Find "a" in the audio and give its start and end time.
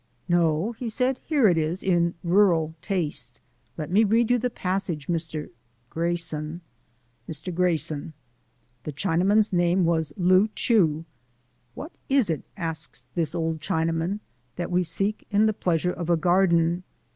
16.09-16.17